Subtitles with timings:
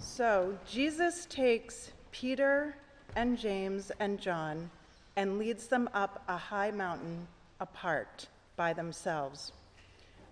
[0.00, 2.76] So Jesus takes Peter
[3.16, 4.70] and James and John
[5.16, 7.26] and leads them up a high mountain
[7.58, 9.52] apart by themselves.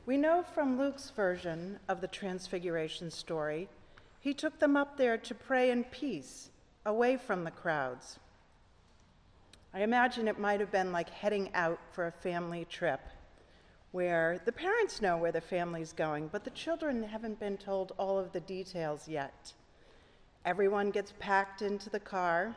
[0.06, 3.68] We know from Luke's version of the Transfiguration story,
[4.21, 6.51] he took them up there to pray in peace,
[6.85, 8.21] away from the crowds.
[9.74, 13.01] I imagine it might have been like heading out for a family trip
[13.92, 18.19] where the parents know where the family's going, but the children haven't been told all
[18.19, 19.52] of the details yet.
[20.45, 22.56] Everyone gets packed into the car,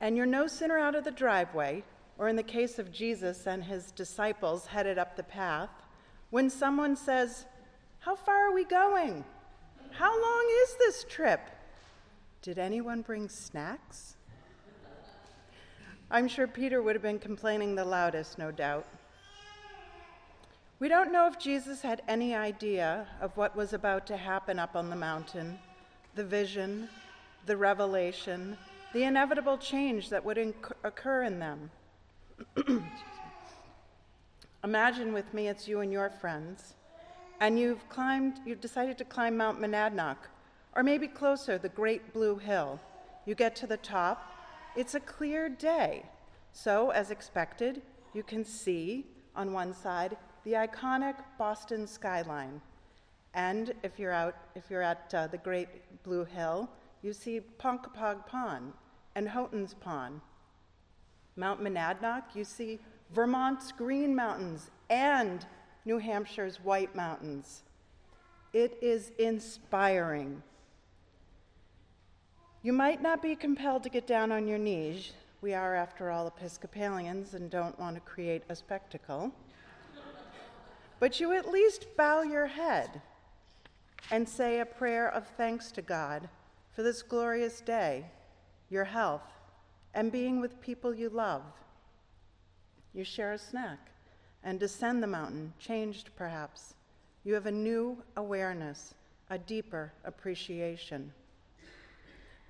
[0.00, 1.84] and you're no sooner out of the driveway,
[2.18, 5.70] or in the case of Jesus and his disciples headed up the path,
[6.30, 7.46] when someone says,
[8.00, 9.24] How far are we going?
[9.92, 11.40] How long is this trip?
[12.42, 14.16] Did anyone bring snacks?
[16.10, 18.86] I'm sure Peter would have been complaining the loudest, no doubt.
[20.80, 24.76] We don't know if Jesus had any idea of what was about to happen up
[24.76, 25.58] on the mountain
[26.14, 26.88] the vision,
[27.46, 28.56] the revelation,
[28.92, 31.70] the inevitable change that would inc- occur in them.
[34.64, 36.74] Imagine with me it's you and your friends,
[37.38, 40.16] and you've climbed, you've decided to climb Mount Monadnock,
[40.74, 42.80] or maybe closer, the Great Blue Hill.
[43.24, 44.32] You get to the top,
[44.74, 46.04] it's a clear day.
[46.52, 47.82] So, as expected,
[48.12, 50.16] you can see on one side
[50.48, 52.62] the iconic Boston skyline.
[53.34, 55.68] And if you're out, if you're at uh, the Great
[56.04, 56.70] Blue Hill,
[57.02, 58.72] you see Ponkapoag Pond
[59.14, 60.22] and Houghton's Pond.
[61.36, 62.78] Mount Monadnock, you see
[63.14, 65.44] Vermont's Green Mountains and
[65.84, 67.62] New Hampshire's White Mountains.
[68.54, 70.42] It is inspiring.
[72.62, 75.12] You might not be compelled to get down on your knees.
[75.42, 79.30] We are, after all, Episcopalians and don't want to create a spectacle.
[81.00, 83.00] But you at least bow your head
[84.10, 86.28] and say a prayer of thanks to God
[86.72, 88.04] for this glorious day,
[88.70, 89.22] your health,
[89.94, 91.42] and being with people you love.
[92.94, 93.90] You share a snack
[94.44, 96.74] and descend the mountain, changed perhaps.
[97.24, 98.94] You have a new awareness,
[99.30, 101.12] a deeper appreciation.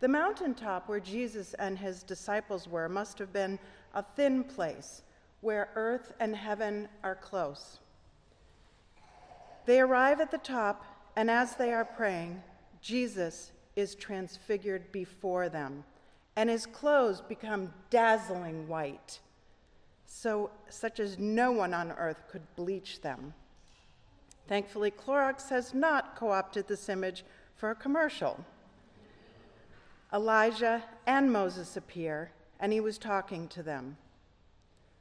[0.01, 3.59] The mountaintop where Jesus and his disciples were must have been
[3.95, 5.03] a thin place
[5.41, 7.81] where earth and heaven are close.
[9.69, 10.83] They arrive at the top
[11.15, 12.43] and as they are praying,
[12.81, 15.85] Jesus is transfigured before them,
[16.37, 19.21] and his clothes become dazzling white,
[20.07, 23.35] so such as no one on earth could bleach them.
[24.47, 27.23] Thankfully, Clorox has not co opted this image
[27.55, 28.43] for a commercial.
[30.15, 33.99] Elijah and Moses appear, and he was talking to them.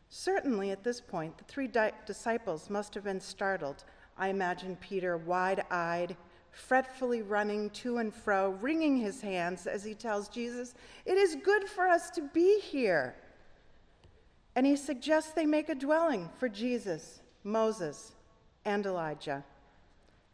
[0.09, 3.85] Certainly, at this point, the three di- disciples must have been startled
[4.17, 6.16] I imagine Peter wide eyed,
[6.51, 10.73] fretfully running to and fro, wringing his hands as he tells Jesus,
[11.05, 13.16] It is good for us to be here.
[14.55, 18.13] And he suggests they make a dwelling for Jesus, Moses,
[18.66, 19.44] and Elijah.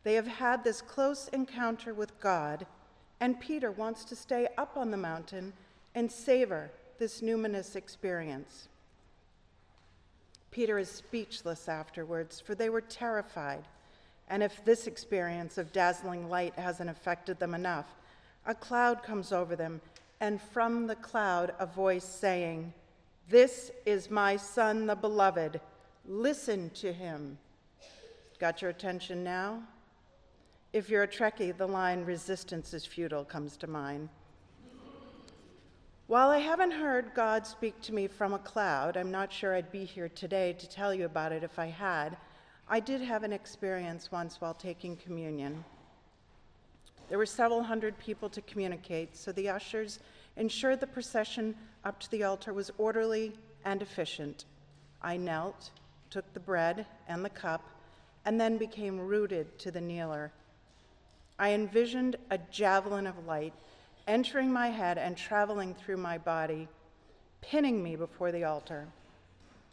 [0.04, 2.66] They have had this close encounter with God,
[3.20, 5.54] and Peter wants to stay up on the mountain
[5.94, 8.70] and savor this numinous experience.
[10.54, 13.64] Peter is speechless afterwards, for they were terrified.
[14.30, 17.88] And if this experience of dazzling light hasn't affected them enough,
[18.46, 19.82] a cloud comes over them,
[20.22, 22.72] and from the cloud, a voice saying,
[23.30, 25.60] This is my son, the beloved.
[26.08, 27.40] Listen to him.
[28.40, 29.64] Got your attention now?
[30.72, 34.08] If you're a Trekkie, the line resistance is futile comes to mind.
[36.08, 39.72] While I haven't heard God speak to me from a cloud, I'm not sure I'd
[39.72, 42.18] be here today to tell you about it if I had.
[42.68, 45.64] I did have an experience once while taking communion.
[47.08, 50.00] There were several hundred people to communicate, so the ushers
[50.36, 51.56] ensured the procession
[51.86, 53.32] up to the altar was orderly
[53.64, 54.44] and efficient.
[55.02, 55.72] I knelt,
[56.10, 57.64] took the bread and the cup,
[58.26, 60.32] and then became rooted to the kneeler.
[61.40, 63.54] I envisioned a javelin of light
[64.08, 66.68] entering my head and traveling through my body,
[67.42, 68.88] pinning me before the altar.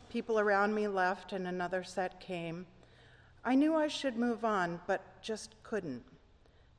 [0.09, 2.67] People around me left, and another set came.
[3.45, 6.03] I knew I should move on, but just couldn't.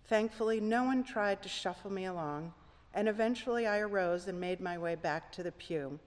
[0.05, 2.53] Thankfully, no one tried to shuffle me along,
[2.93, 5.99] and eventually I arose and made my way back to the pew.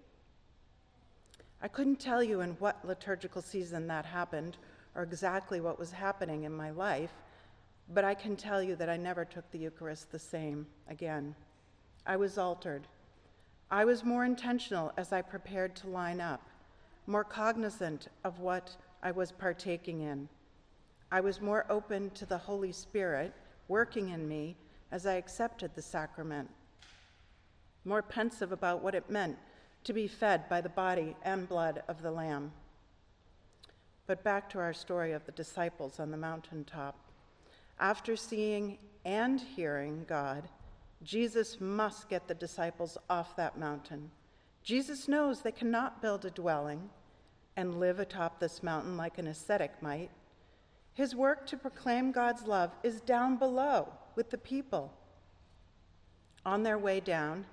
[1.62, 4.58] I couldn't tell you in what liturgical season that happened
[4.94, 7.12] or exactly what was happening in my life,
[7.92, 11.34] but I can tell you that I never took the Eucharist the same again.
[12.06, 12.86] I was altered.
[13.70, 16.42] I was more intentional as I prepared to line up,
[17.06, 20.28] more cognizant of what I was partaking in.
[21.10, 23.32] I was more open to the Holy Spirit
[23.68, 24.56] working in me
[24.90, 26.50] as I accepted the sacrament,
[27.84, 29.36] more pensive about what it meant
[29.84, 32.52] to be fed by the body and blood of the Lamb.
[34.06, 36.96] But back to our story of the disciples on the mountaintop.
[37.78, 40.48] After seeing and hearing God,
[41.02, 44.10] Jesus must get the disciples off that mountain.
[44.62, 46.88] Jesus knows they cannot build a dwelling
[47.56, 50.10] and live atop this mountain like an ascetic might.
[50.94, 54.92] His work to proclaim God's love is down below with the people.
[56.46, 57.44] On their way down,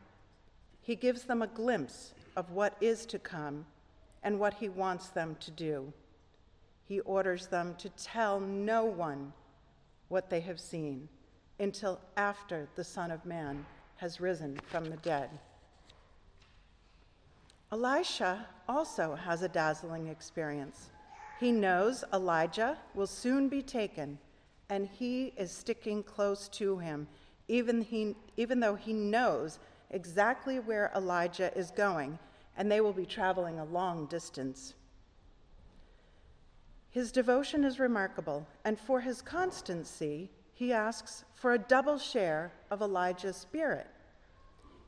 [0.81, 3.65] he gives them a glimpse of what is to come
[4.24, 5.91] and what he wants them to do.
[6.88, 9.33] He orders them to tell no one
[10.12, 11.08] what they have seen
[11.60, 13.66] until after the Son of Man
[13.96, 15.30] has risen from the dead.
[17.72, 20.90] Elisha also has a dazzling experience.
[21.40, 24.18] He knows Elijah will soon be taken,
[24.69, 27.08] and he is sticking close to him,
[27.48, 29.60] even, he, even though he knows
[29.92, 32.19] exactly where Elijah is going,
[32.58, 34.74] and they will be traveling a long distance.
[36.91, 42.81] His devotion is remarkable, and for his constancy, he asks for a double share of
[42.81, 43.88] Elijah's spirit.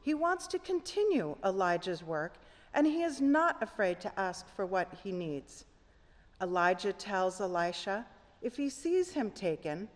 [0.01, 2.35] He wants to continue Elijah's work,
[2.73, 5.63] and he is not afraid to ask for what he needs.
[6.41, 8.05] Elijah tells Elisha
[8.41, 9.87] if he sees him taken,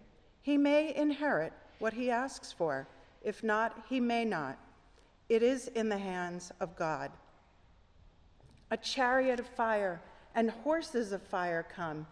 [0.42, 2.88] he may inherit what he asks for.
[3.22, 4.58] If not, he may not.
[5.28, 7.12] It is in the hands of God.
[8.72, 10.00] A chariot of fire
[10.38, 12.06] and horses of fire come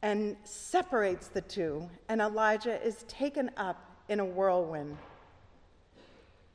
[0.00, 4.96] and separates the two, and Elijah is taken up in a whirlwind.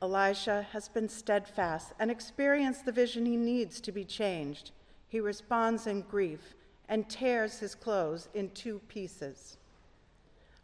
[0.02, 4.72] Elisha has been steadfast and experienced the vision he needs to be changed.
[5.08, 6.54] He responds in grief
[6.88, 9.58] and tears his clothes in two pieces.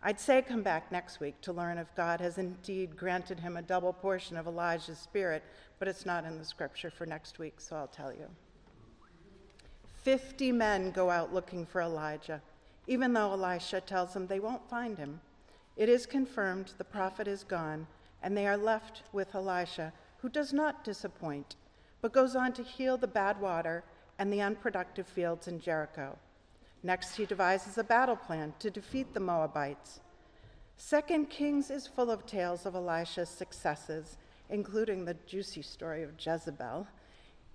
[0.03, 3.63] I'd say come back next week to learn if God has indeed granted him a
[3.63, 5.45] double portion of Elijah's spirit,
[5.79, 8.29] but it's not in the scripture for next week, so I'll tell you.
[10.09, 12.41] Fifty men go out looking for Elijah,
[12.87, 15.21] even though Elisha tells them they won't find him.
[15.77, 17.87] It is confirmed the prophet is gone,
[18.23, 21.57] and they are left with Elisha, who does not disappoint,
[22.01, 23.85] but goes on to heal the bad water
[24.19, 26.17] and the unproductive fields in Jericho.
[26.83, 30.01] Next, he devises a battle plan to defeat the Moabites.
[30.79, 34.17] Second Kings is full of tales of Elisha's successes,
[34.49, 36.87] including the juicy story of Jezebel.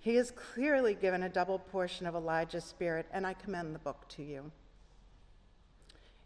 [0.04, 4.06] He is clearly given a double portion of Elijah's spirit, and I commend the book
[4.10, 4.52] to you.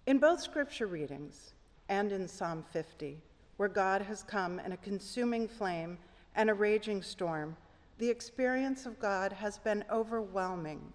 [0.05, 1.53] In both scripture readings
[1.89, 3.19] and in Psalm 50,
[3.57, 5.97] where God has come in a consuming flame
[6.35, 7.57] and a raging storm,
[7.99, 10.93] the experience of God has been overwhelming.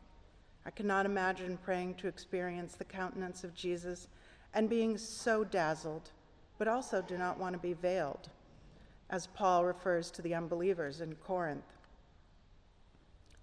[0.66, 4.10] I cannot imagine praying to experience the countenance of Jesus
[4.54, 6.10] and being so dazzled,
[6.58, 8.28] but also do not want to be veiled,
[9.10, 11.64] as Paul refers to the unbelievers in Corinth.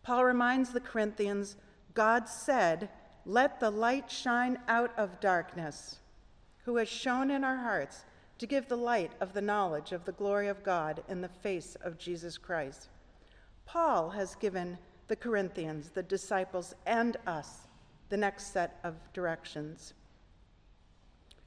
[0.02, 1.56] Paul reminds the Corinthians
[1.94, 2.88] God said,
[3.26, 5.99] Let the light shine out of darkness,
[6.64, 8.05] who has shone in our hearts
[8.38, 11.76] to give the light of the knowledge of the glory of God in the face
[11.82, 12.88] of Jesus Christ.
[13.67, 17.67] Paul has given the Corinthians, the disciples, and us
[18.08, 19.93] the next set of directions.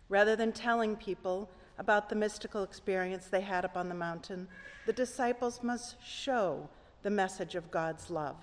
[0.09, 4.47] Rather than telling people about the mystical experience they had up on the mountain,
[4.85, 6.69] the disciples must show
[7.03, 8.37] the message of God's love.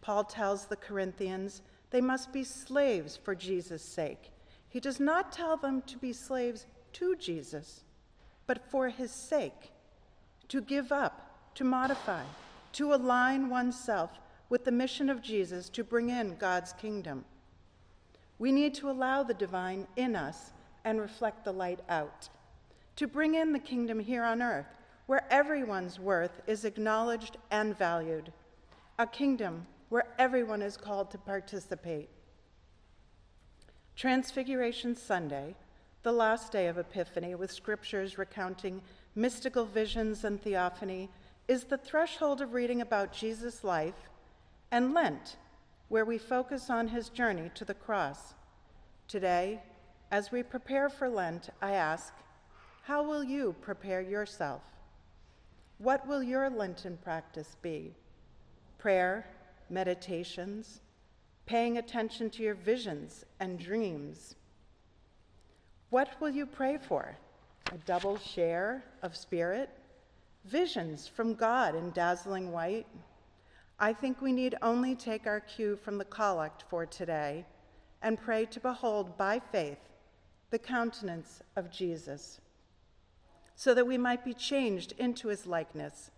[0.00, 4.30] Paul tells the Corinthians they must be slaves for Jesus' sake.
[4.68, 7.80] He does not tell them to be slaves to Jesus,
[8.46, 9.72] but for his sake,
[10.48, 12.24] to give up, to modify,
[12.72, 14.18] to align oneself
[14.48, 17.24] with the mission of Jesus to bring in God's kingdom.
[18.38, 20.52] We need to allow the divine in us
[20.84, 22.28] and reflect the light out,
[22.96, 28.30] to bring in the kingdom here on earth, where everyone's worth is acknowledged and valued,
[28.98, 32.10] a kingdom where everyone is called to participate.
[33.96, 35.54] Transfiguration Sunday,
[36.02, 38.82] the last day of Epiphany, with scriptures recounting
[39.14, 41.08] mystical visions and theophany,
[41.48, 44.10] is the threshold of reading about Jesus' life
[44.70, 45.36] and Lent,
[45.88, 48.34] where we focus on his journey to the cross.
[49.08, 49.62] Today,
[50.10, 52.12] as we prepare for Lent, I ask,
[52.82, 54.60] how will you prepare yourself?
[55.78, 57.94] What will your Lenten practice be?
[58.78, 59.26] Prayer,
[59.70, 60.80] meditations,
[61.46, 64.34] paying attention to your visions and dreams.
[65.90, 67.16] What will you pray for?
[67.72, 69.70] A double share of spirit?
[70.44, 72.86] Visions from God in dazzling white?
[73.78, 77.46] I think we need only take our cue from the collect for today
[78.02, 79.78] and pray to behold by faith
[80.50, 82.40] the countenance of Jesus.
[83.58, 86.12] So that we might be changed into his likeness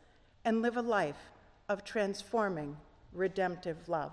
[0.45, 1.31] and live a life
[1.71, 2.77] of transforming,
[3.15, 4.13] redemptive love.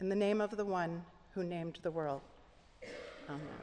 [0.00, 2.22] In the name of the one who named the world.
[3.30, 3.46] Amen.